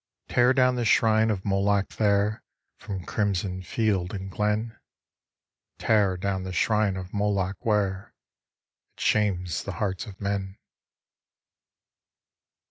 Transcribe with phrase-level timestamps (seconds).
[0.27, 2.43] Tear down the shrine of Moloch there,
[2.77, 4.75] From crimson field and glen,
[5.77, 8.11] Tear down the shrine of Moloch where
[8.95, 10.57] It shames the hearts of men.